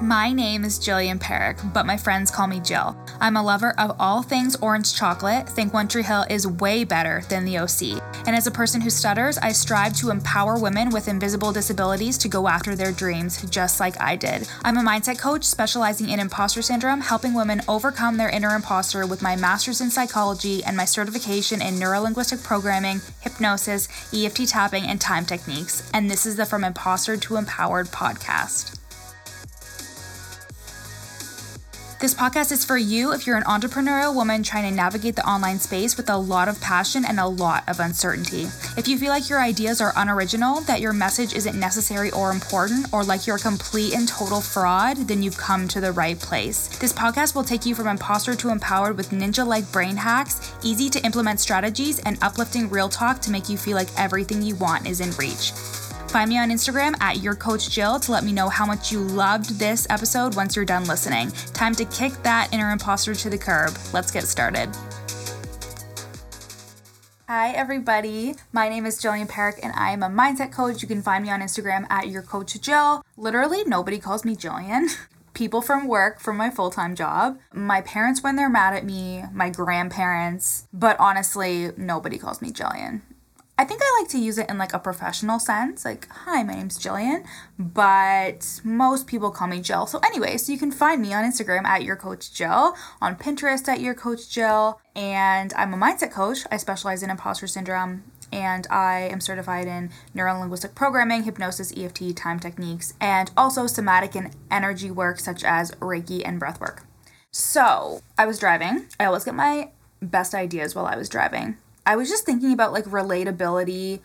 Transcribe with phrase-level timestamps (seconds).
[0.00, 2.96] My name is Jillian Parekh, but my friends call me Jill.
[3.20, 5.48] I'm a lover of all things orange chocolate.
[5.48, 8.02] Think One Tree Hill is way better than the OC.
[8.26, 12.28] And as a person who stutters, I strive to empower women with invisible disabilities to
[12.28, 14.48] go after their dreams, just like I did.
[14.64, 19.22] I'm a mindset coach specializing in imposter syndrome, helping women overcome their inner imposter with
[19.22, 25.24] my master's in psychology and my certification in neurolinguistic programming, hypnosis, EFT tapping, and time
[25.24, 25.88] techniques.
[25.94, 28.80] And this is the From Imposter to Empowered podcast.
[32.00, 35.58] This podcast is for you if you're an entrepreneurial woman trying to navigate the online
[35.58, 38.48] space with a lot of passion and a lot of uncertainty.
[38.76, 42.92] If you feel like your ideas are unoriginal, that your message isn't necessary or important,
[42.92, 46.66] or like you're a complete and total fraud, then you've come to the right place.
[46.78, 50.90] This podcast will take you from imposter to empowered with ninja like brain hacks, easy
[50.90, 54.86] to implement strategies, and uplifting real talk to make you feel like everything you want
[54.86, 55.52] is in reach.
[56.14, 59.00] Find me on Instagram at your coach Jill to let me know how much you
[59.00, 61.32] loved this episode once you're done listening.
[61.54, 63.72] Time to kick that inner imposter to the curb.
[63.92, 64.68] Let's get started.
[67.26, 68.36] Hi, everybody.
[68.52, 70.82] My name is Jillian Parekh, and I am a mindset coach.
[70.82, 73.04] You can find me on Instagram at your coach Jill.
[73.16, 74.96] Literally, nobody calls me Jillian.
[75.34, 79.24] People from work, from my full time job, my parents when they're mad at me,
[79.32, 83.00] my grandparents, but honestly, nobody calls me Jillian.
[83.56, 86.54] I think I like to use it in like a professional sense, like, hi, my
[86.54, 87.24] name's Jillian,
[87.56, 89.86] but most people call me Jill.
[89.86, 93.68] So, anyway, so you can find me on Instagram at your coach Jill, on Pinterest
[93.68, 96.40] at your coach Jill, and I'm a mindset coach.
[96.50, 102.40] I specialize in imposter syndrome, and I am certified in neurolinguistic programming, hypnosis, EFT, time
[102.40, 106.82] techniques, and also somatic and energy work such as Reiki and breath work.
[107.30, 108.86] So, I was driving.
[108.98, 109.70] I always get my
[110.02, 111.56] best ideas while I was driving.
[111.86, 114.00] I was just thinking about like relatability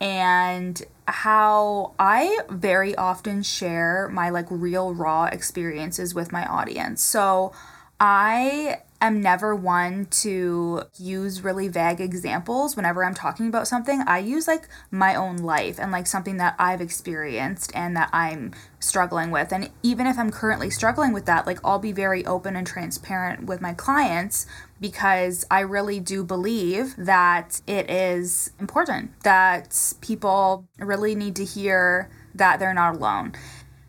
[0.00, 7.04] and how I very often share my like real raw experiences with my audience.
[7.04, 7.52] So
[7.98, 14.02] I am never one to use really vague examples whenever I'm talking about something.
[14.06, 18.52] I use like my own life and like something that I've experienced and that I'm
[18.78, 19.52] struggling with.
[19.52, 23.46] And even if I'm currently struggling with that, like I'll be very open and transparent
[23.46, 24.46] with my clients
[24.80, 32.10] because I really do believe that it is important that people really need to hear
[32.34, 33.34] that they're not alone.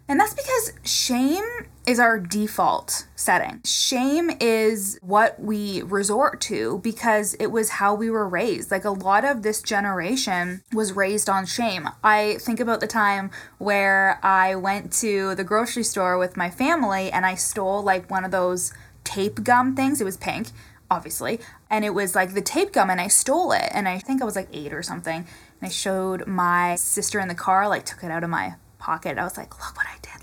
[0.08, 1.44] And that's because shame
[1.91, 3.62] is our default setting.
[3.66, 8.72] Shame is what we resort to because it was how we were raised.
[8.72, 11.90] Like a lot of this generation was raised on shame.
[12.02, 17.12] I think about the time where I went to the grocery store with my family
[17.12, 18.73] and I stole like one of those
[19.03, 20.00] tape gum things.
[20.00, 20.47] It was pink,
[20.90, 21.41] obviously.
[21.69, 23.69] And it was like the tape gum and I stole it.
[23.72, 25.25] And I think I was like eight or something.
[25.59, 29.18] And I showed my sister in the car, like took it out of my pocket.
[29.18, 30.21] I was like, look what I did.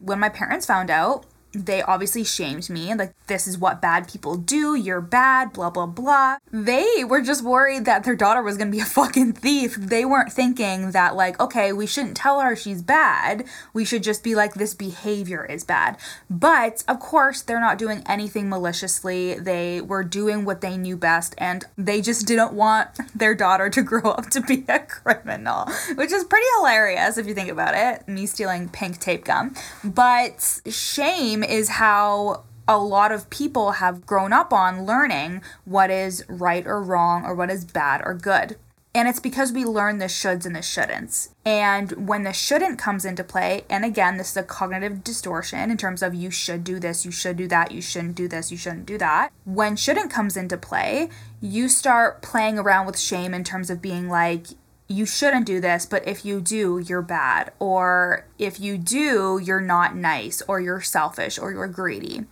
[0.00, 4.36] When my parents found out, they obviously shamed me like this is what bad people
[4.36, 6.38] do you're bad blah blah blah.
[6.52, 9.74] They were just worried that their daughter was going to be a fucking thief.
[9.76, 13.44] They weren't thinking that like okay we shouldn't tell her she's bad.
[13.72, 15.96] We should just be like this behavior is bad.
[16.28, 19.34] But of course they're not doing anything maliciously.
[19.34, 23.82] They were doing what they knew best and they just didn't want their daughter to
[23.82, 28.08] grow up to be a criminal which is pretty hilarious if you think about it.
[28.08, 29.54] Me stealing pink tape gum.
[29.82, 36.24] But shame is how a lot of people have grown up on learning what is
[36.28, 38.56] right or wrong or what is bad or good.
[38.92, 41.28] And it's because we learn the shoulds and the shouldn'ts.
[41.44, 45.76] And when the shouldn't comes into play, and again, this is a cognitive distortion in
[45.76, 48.56] terms of you should do this, you should do that, you shouldn't do this, you
[48.56, 49.30] shouldn't do that.
[49.44, 51.08] When shouldn't comes into play,
[51.40, 54.46] you start playing around with shame in terms of being like,
[54.90, 57.52] you shouldn't do this, but if you do, you're bad.
[57.60, 62.24] Or if you do, you're not nice, or you're selfish, or you're greedy,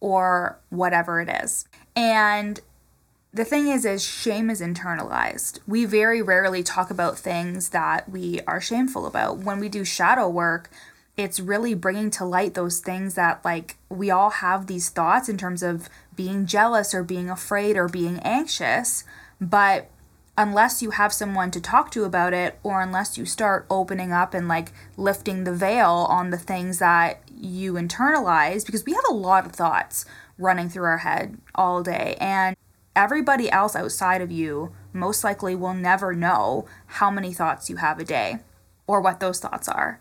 [0.00, 1.66] or whatever it is.
[1.96, 2.60] And
[3.32, 5.60] the thing is is shame is internalized.
[5.66, 9.38] We very rarely talk about things that we are shameful about.
[9.38, 10.70] When we do shadow work,
[11.16, 15.38] it's really bringing to light those things that like we all have these thoughts in
[15.38, 19.04] terms of being jealous or being afraid or being anxious,
[19.40, 19.88] but
[20.36, 24.34] unless you have someone to talk to about it or unless you start opening up
[24.34, 29.14] and like lifting the veil on the things that you internalize because we have a
[29.14, 30.04] lot of thoughts
[30.38, 32.56] running through our head all day and
[32.96, 37.98] everybody else outside of you most likely will never know how many thoughts you have
[37.98, 38.38] a day
[38.86, 40.00] or what those thoughts are.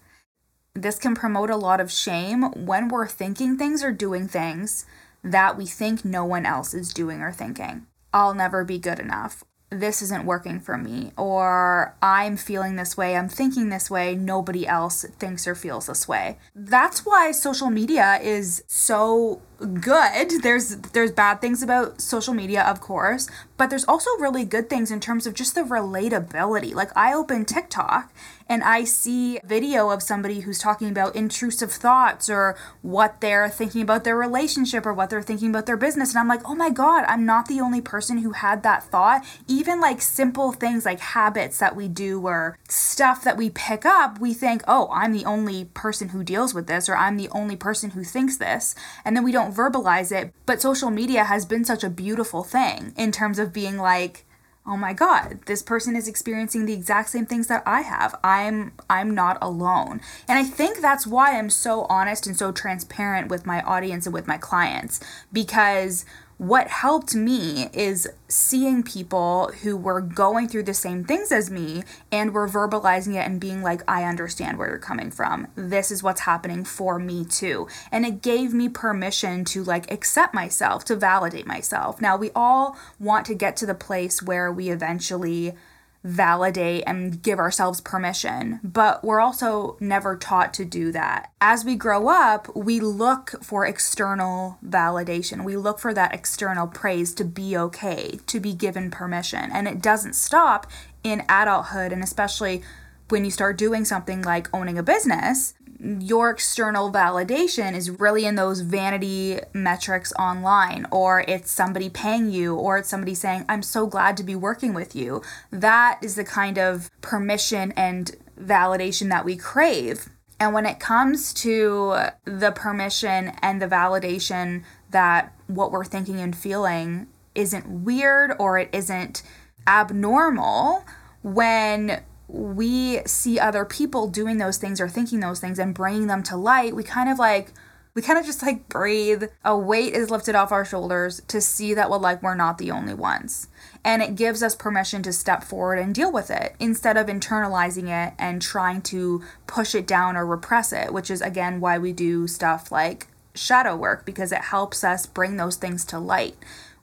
[0.74, 4.86] This can promote a lot of shame when we're thinking things or doing things
[5.24, 7.86] that we think no one else is doing or thinking.
[8.12, 13.16] I'll never be good enough this isn't working for me, or I'm feeling this way,
[13.16, 16.38] I'm thinking this way, nobody else thinks or feels this way.
[16.56, 20.42] That's why social media is so good.
[20.42, 24.92] There's there's bad things about social media, of course, but there's also really good things
[24.92, 26.74] in terms of just the relatability.
[26.74, 28.14] Like I open TikTok
[28.50, 33.82] and I see video of somebody who's talking about intrusive thoughts or what they're thinking
[33.82, 36.70] about their relationship or what they're thinking about their business and I'm like, "Oh my
[36.70, 41.00] god, I'm not the only person who had that thought." Even like simple things like
[41.00, 45.26] habits that we do or stuff that we pick up, we think, "Oh, I'm the
[45.26, 48.76] only person who deals with this or I'm the only person who thinks this."
[49.06, 50.34] And then we don't verbalize it.
[50.46, 54.26] But social media has been such a beautiful thing in terms of being like,
[54.66, 58.72] oh my god this person is experiencing the exact same things that i have i'm
[58.90, 63.46] i'm not alone and i think that's why i'm so honest and so transparent with
[63.46, 65.02] my audience and with my clients
[65.34, 66.06] because
[66.44, 71.84] what helped me is seeing people who were going through the same things as me
[72.12, 75.48] and were verbalizing it and being like, I understand where you're coming from.
[75.56, 77.70] This is what's happening for me too.
[77.94, 82.02] And it gave me permission to like accept myself, to validate myself.
[82.02, 85.54] Now, we all want to get to the place where we eventually
[86.04, 91.32] validate and give ourselves permission, but we're also never taught to do that.
[91.40, 95.44] As we grow up, we look for external validation.
[95.46, 99.50] We look for that external praise to be okay, to be given permission.
[99.52, 100.70] And it doesn't stop
[101.04, 102.64] in adulthood, and especially
[103.10, 105.54] when you start doing something like owning a business,
[105.84, 112.56] your external validation is really in those vanity metrics online, or it's somebody paying you,
[112.56, 115.22] or it's somebody saying, I'm so glad to be working with you.
[115.52, 120.10] That is the kind of permission and validation that we crave.
[120.40, 121.96] And when it comes to
[122.26, 128.70] the permission and the validation that what we're thinking and feeling isn't weird or it
[128.72, 129.22] isn't
[129.68, 130.84] abnormal,
[131.24, 132.04] when
[132.34, 136.36] we see other people doing those things or thinking those things and bringing them to
[136.36, 137.54] light, we kind of like
[137.94, 139.26] we kind of just like breathe.
[139.46, 142.72] A weight is lifted off our shoulders to see that well like we're not the
[142.72, 143.50] only ones.
[143.84, 147.88] And it gives us permission to step forward and deal with it instead of internalizing
[147.90, 151.94] it and trying to push it down or repress it, which is again why we
[151.94, 156.36] do stuff like shadow work because it helps us bring those things to light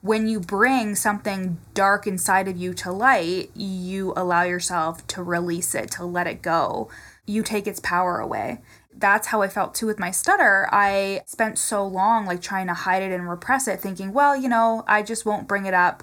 [0.02, 5.74] when you bring something dark inside of you to light, you allow yourself to release
[5.74, 6.88] it, to let it go.
[7.26, 8.60] You take its power away.
[8.96, 10.68] That's how I felt too with my stutter.
[10.72, 14.48] I spent so long like trying to hide it and repress it, thinking, well, you
[14.48, 16.02] know, I just won't bring it up.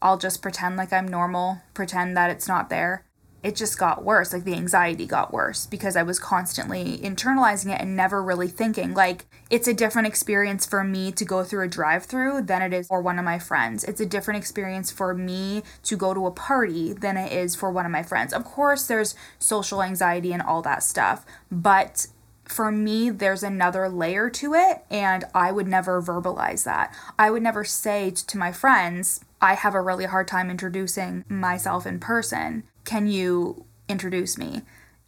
[0.00, 3.04] I'll just pretend like I'm normal, pretend that it's not there
[3.42, 4.32] it just got worse.
[4.32, 8.94] Like the anxiety got worse because I was constantly internalizing it and never really thinking.
[8.94, 12.72] Like it's a different experience for me to go through a drive through than it
[12.72, 13.84] is for one of my friends.
[13.84, 17.70] It's a different experience for me to go to a party than it is for
[17.70, 18.32] one of my friends.
[18.32, 22.08] Of course, there's social anxiety and all that stuff, but
[22.44, 26.94] for me, there's another layer to it, and I would never verbalize that.
[27.18, 31.86] I would never say to my friends, I have a really hard time introducing myself
[31.86, 34.62] in person can you introduce me?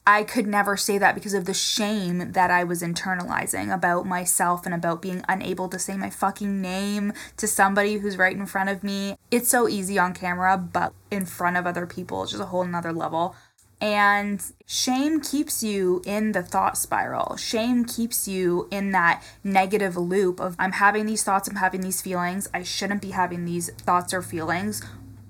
[0.07, 4.67] I could never say that because of the shame that I was internalizing about myself
[4.67, 8.69] and about being unable to say my fucking name to somebody who's right in front
[8.69, 9.17] of me.
[9.31, 12.67] It's so easy on camera, but in front of other people, it's just a whole
[12.67, 13.35] nother level.
[13.81, 17.39] And shame keeps you in the thought spiral.
[17.39, 22.03] Shame keeps you in that negative loop of I'm having these thoughts, I'm having these
[22.03, 24.83] feelings, I shouldn't be having these thoughts or feelings.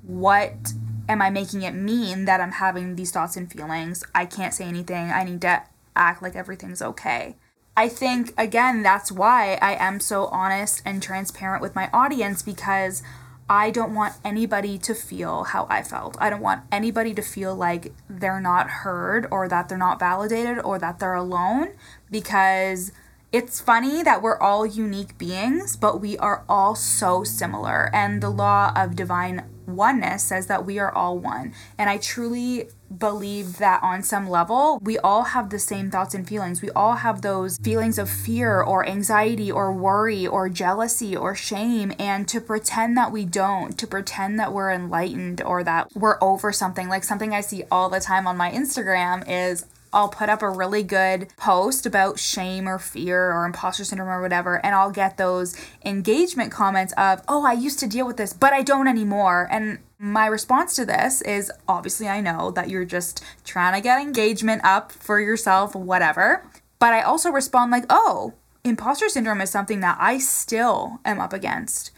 [0.03, 0.73] What
[1.11, 4.05] am I making it mean that I'm having these thoughts and feelings?
[4.15, 5.11] I can't say anything.
[5.11, 5.63] I need to
[5.97, 7.37] act like everything's okay.
[7.77, 13.03] I think, again, that's why I am so honest and transparent with my audience because
[13.49, 16.17] I don't want anybody to feel how I felt.
[16.21, 20.59] I don't want anybody to feel like they're not heard or that they're not validated
[20.61, 21.71] or that they're alone
[22.11, 22.93] because
[23.33, 27.89] it's funny that we're all unique beings, but we are all so similar.
[27.95, 31.55] And the law of divine oneness says that we are all one.
[31.79, 32.69] And I truly
[32.99, 36.61] believe that on some level, we all have the same thoughts and feelings.
[36.61, 41.93] We all have those feelings of fear or anxiety or worry or jealousy or shame.
[42.01, 46.51] And to pretend that we don't, to pretend that we're enlightened or that we're over
[46.51, 50.43] something, like something I see all the time on my Instagram is I'll put up
[50.43, 54.91] a really good post about shame or fear or imposter syndrome or whatever, and I'll
[54.91, 58.87] get those engagement comments of, oh, I used to deal with this, but I don't
[58.87, 59.49] anymore.
[59.51, 64.01] And my response to this is obviously, I know that you're just trying to get
[64.01, 66.47] engagement up for yourself, whatever.
[66.79, 71.33] But I also respond like, oh, imposter syndrome is something that I still am up
[71.33, 71.91] against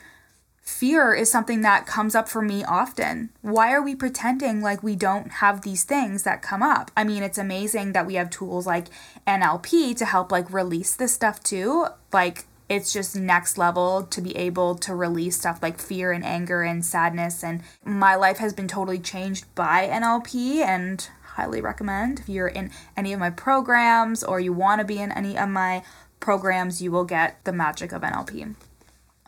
[0.83, 3.31] fear is something that comes up for me often.
[3.41, 6.91] Why are we pretending like we don't have these things that come up?
[6.97, 8.89] I mean, it's amazing that we have tools like
[9.25, 11.87] NLP to help like release this stuff too.
[12.13, 16.63] Like it's just next level to be able to release stuff like fear and anger
[16.63, 22.29] and sadness and my life has been totally changed by NLP and highly recommend if
[22.29, 25.85] you're in any of my programs or you want to be in any of my
[26.19, 28.57] programs you will get the magic of NLP.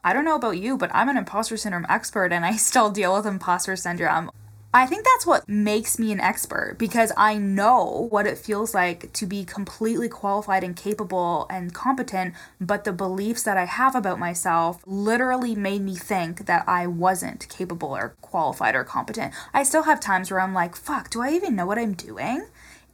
[0.07, 3.17] I don't know about you, but I'm an imposter syndrome expert and I still deal
[3.17, 4.31] with imposter syndrome.
[4.75, 9.13] I think that's what makes me an expert because I know what it feels like
[9.13, 14.19] to be completely qualified and capable and competent, but the beliefs that I have about
[14.19, 19.33] myself literally made me think that I wasn't capable or qualified or competent.
[19.55, 22.45] I still have times where I'm like, fuck, do I even know what I'm doing?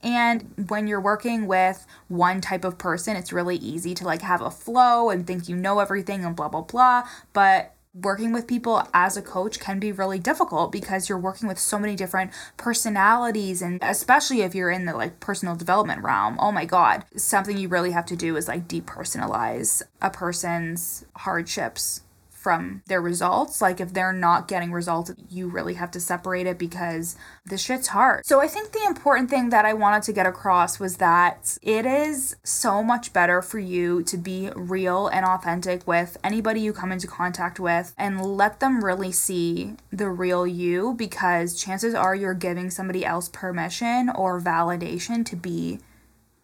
[0.02, 4.40] And when you're working with one type of person, it's really easy to like have
[4.40, 7.06] a flow and think you know everything and blah, blah, blah.
[7.32, 11.58] But working with people as a coach can be really difficult because you're working with
[11.58, 16.36] so many different personalities and especially if you're in the like personal development realm.
[16.38, 17.04] Oh my god.
[17.16, 22.02] Something you really have to do is like depersonalize a person's hardships
[22.40, 23.60] from their results.
[23.60, 27.88] Like if they're not getting results, you really have to separate it because this shit's
[27.88, 28.24] hard.
[28.24, 31.84] So I think the important thing that I wanted to get across was that it
[31.84, 36.92] is so much better for you to be real and authentic with anybody you come
[36.92, 42.32] into contact with and let them really see the real you because chances are you're
[42.32, 45.78] giving somebody else permission or validation to be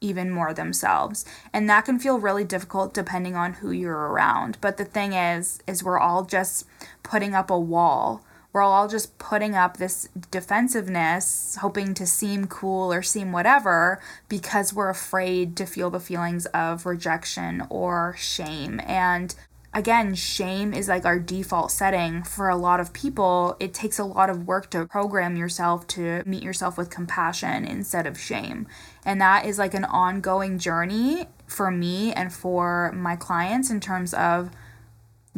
[0.00, 1.25] even more themselves.
[1.53, 4.59] And that can feel really difficult depending on who you're around.
[4.61, 6.67] But the thing is is we're all just
[7.03, 8.25] putting up a wall.
[8.53, 14.00] We're all just putting up this defensiveness, hoping to seem cool or seem whatever
[14.31, 18.81] because we're afraid to feel the feelings of rejection or shame.
[18.87, 19.35] And
[19.76, 23.56] again, shame is like our default setting for a lot of people.
[23.61, 28.06] It takes a lot of work to program yourself to meet yourself with compassion instead
[28.06, 28.66] of shame.
[29.04, 34.14] And that is like an ongoing journey for me and for my clients in terms
[34.14, 34.50] of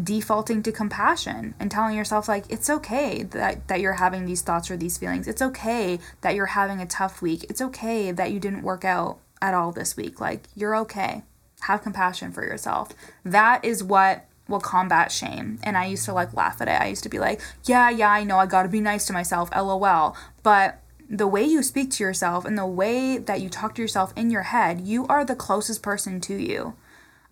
[0.01, 4.71] defaulting to compassion and telling yourself like it's okay that that you're having these thoughts
[4.71, 5.27] or these feelings.
[5.27, 7.45] It's okay that you're having a tough week.
[7.51, 10.21] It's okay that you didn't work out at all this week.
[10.21, 11.25] Like you're okay.
[11.61, 12.91] Have compassion for yourself.
[13.25, 15.59] That is what will combat shame.
[15.63, 16.81] And I used to like laugh at it.
[16.81, 19.13] I used to be like, yeah, yeah, I know I got to be nice to
[19.13, 20.17] myself, lol.
[20.43, 24.13] But the way you speak to yourself and the way that you talk to yourself
[24.17, 26.75] in your head, you are the closest person to you.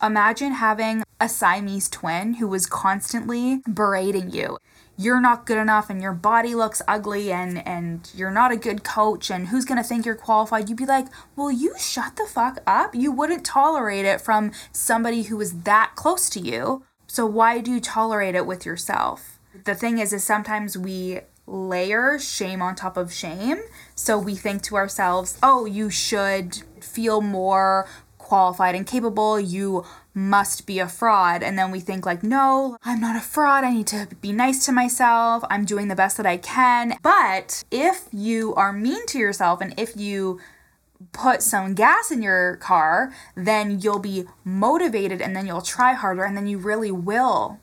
[0.02, 4.58] Imagine having a Siamese twin who was constantly berating you.
[4.98, 8.84] You're not good enough and your body looks ugly and and you're not a good
[8.84, 10.68] coach and who's going to think you're qualified?
[10.68, 15.24] You'd be like, "Will you shut the fuck up?" You wouldn't tolerate it from somebody
[15.24, 16.82] who was that close to you.
[17.06, 19.38] So why do you tolerate it with yourself?
[19.64, 23.62] The thing is is sometimes we layer shame on top of shame.
[23.94, 27.86] So we think to ourselves, "Oh, you should feel more
[28.26, 29.38] qualified and capable.
[29.38, 33.64] You must be a fraud." And then we think like, "No, I'm not a fraud.
[33.64, 35.44] I need to be nice to myself.
[35.50, 39.74] I'm doing the best that I can." But if you are mean to yourself and
[39.76, 40.40] if you
[41.12, 46.24] put some gas in your car, then you'll be motivated and then you'll try harder
[46.24, 47.58] and then you really will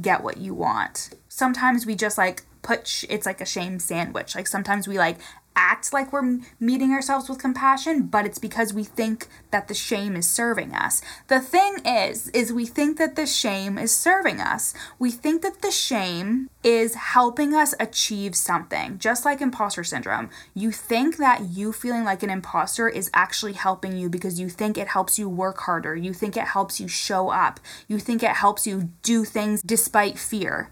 [0.00, 1.10] get what you want.
[1.28, 4.34] Sometimes we just like put sh- it's like a shame sandwich.
[4.34, 5.18] Like sometimes we like
[5.56, 10.16] act like we're meeting ourselves with compassion, but it's because we think that the shame
[10.16, 11.02] is serving us.
[11.28, 14.74] The thing is, is we think that the shame is serving us.
[14.98, 20.30] We think that the shame is helping us achieve something, just like imposter syndrome.
[20.54, 24.76] You think that you feeling like an imposter is actually helping you because you think
[24.76, 25.94] it helps you work harder.
[25.96, 27.60] You think it helps you show up.
[27.88, 30.70] You think it helps you do things despite fear.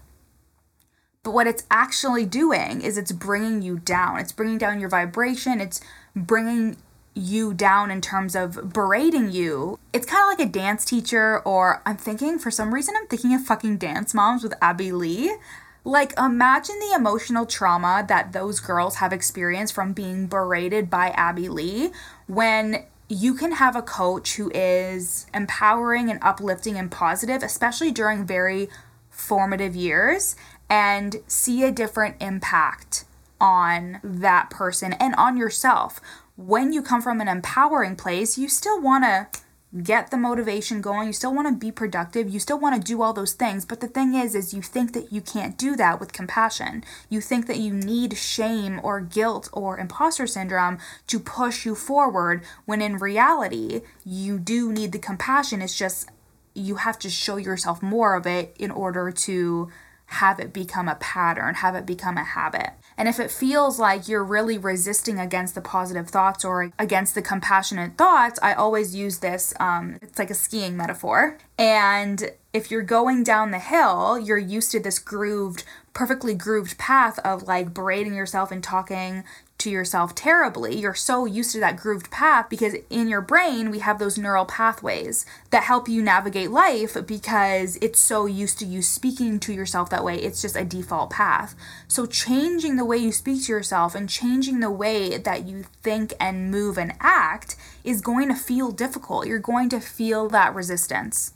[1.23, 4.19] But what it's actually doing is it's bringing you down.
[4.19, 5.59] It's bringing down your vibration.
[5.59, 5.81] It's
[6.15, 6.77] bringing
[7.13, 9.77] you down in terms of berating you.
[9.91, 13.33] It's kind of like a dance teacher, or I'm thinking, for some reason, I'm thinking
[13.33, 15.35] of fucking dance moms with Abby Lee.
[15.83, 21.49] Like, imagine the emotional trauma that those girls have experienced from being berated by Abby
[21.49, 21.91] Lee
[22.27, 28.25] when you can have a coach who is empowering and uplifting and positive, especially during
[28.25, 28.69] very
[29.09, 30.35] formative years
[30.69, 33.05] and see a different impact
[33.41, 35.99] on that person and on yourself.
[36.35, 39.39] When you come from an empowering place, you still want to
[39.83, 43.03] get the motivation going you still want to be productive you still want to do
[43.03, 45.99] all those things but the thing is is you think that you can't do that
[45.99, 51.67] with compassion you think that you need shame or guilt or imposter syndrome to push
[51.67, 56.09] you forward when in reality you do need the compassion it's just
[56.55, 59.69] you have to show yourself more of it in order to
[60.09, 62.71] have it become a pattern, have it become a habit.
[62.97, 67.21] And if it feels like you're really resisting against the positive thoughts or against the
[67.21, 69.53] compassionate thoughts, I always use this.
[69.59, 71.37] Um, it's like a skiing metaphor.
[71.57, 75.63] And if you're going down the hill, you're used to this grooved,
[75.93, 79.23] perfectly grooved path of like berating yourself and talking
[79.59, 80.77] to yourself terribly.
[80.77, 84.45] You're so used to that grooved path because in your brain, we have those neural
[84.45, 89.89] pathways that help you navigate life because it's so used to you speaking to yourself
[89.89, 90.15] that way.
[90.15, 91.55] It's just a default path.
[91.87, 96.13] So, changing the way you speak to yourself and changing the way that you think
[96.19, 99.27] and move and act is going to feel difficult.
[99.27, 101.33] You're going to feel that resistance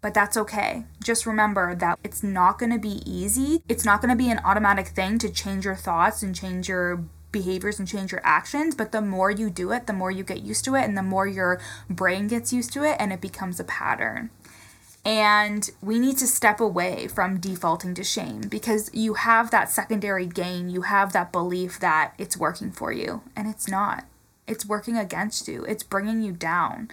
[0.00, 0.84] but that's okay.
[1.02, 3.62] Just remember that it's not going to be easy.
[3.68, 7.04] It's not going to be an automatic thing to change your thoughts and change your
[7.32, 10.42] behaviors and change your actions, but the more you do it, the more you get
[10.42, 13.60] used to it, and the more your brain gets used to it, and it becomes
[13.60, 14.30] a pattern.
[15.04, 20.26] And we need to step away from defaulting to shame because you have that secondary
[20.26, 24.04] gain, you have that belief that it's working for you, and it's not.
[24.46, 26.90] It's working against you, it's bringing you down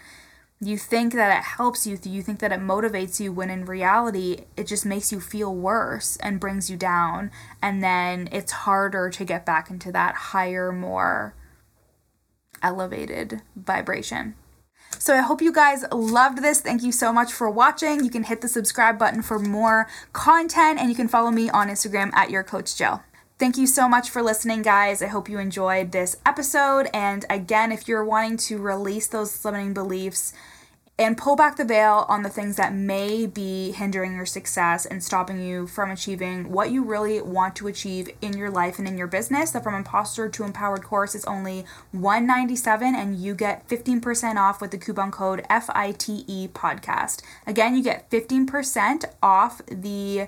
[0.59, 4.45] you think that it helps you, you think that it motivates you, when in reality,
[4.55, 7.29] it just makes you feel worse and brings you down.
[7.61, 11.35] And then it's harder to get back into that higher, more
[12.63, 14.35] elevated vibration.
[14.97, 16.61] So I hope you guys loved this.
[16.61, 18.03] Thank you so much for watching.
[18.03, 21.67] You can hit the subscribe button for more content and you can follow me on
[21.67, 23.03] Instagram at your coach Jill.
[23.39, 25.03] Thank you so much for listening, guys.
[25.03, 26.89] I hope you enjoyed this episode.
[26.91, 30.33] And again, if you're wanting to release those limiting beliefs
[30.97, 35.03] and pull back the veil on the things that may be hindering your success and
[35.03, 38.97] stopping you from achieving what you really want to achieve in your life and in
[38.97, 44.37] your business, the From Imposter to Empowered course is only 197 and you get 15%
[44.37, 47.21] off with the coupon code FITE podcast.
[47.45, 50.27] Again, you get 15% off the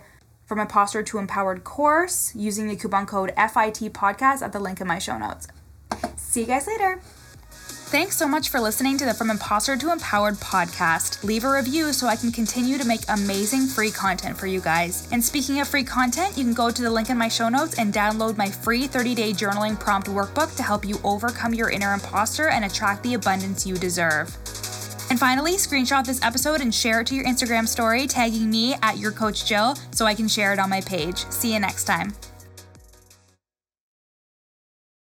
[0.49, 4.87] from Imposter to Empowered course using the coupon code FIT podcast at the link in
[4.87, 5.47] my show notes.
[6.15, 6.99] See you guys later.
[7.91, 11.23] Thanks so much for listening to the From Imposter to Empowered podcast.
[11.23, 15.07] Leave a review so I can continue to make amazing free content for you guys.
[15.11, 17.77] And speaking of free content, you can go to the link in my show notes
[17.77, 21.93] and download my free 30 day journaling prompt workbook to help you overcome your inner
[21.93, 24.35] imposter and attract the abundance you deserve.
[25.09, 28.97] And finally, screenshot this episode and share it to your Instagram story, tagging me at
[28.97, 31.25] your coach Jill so I can share it on my page.
[31.29, 32.13] See you next time.